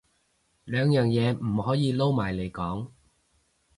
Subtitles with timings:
[0.65, 2.89] 兩樣嘢唔可以撈埋嚟講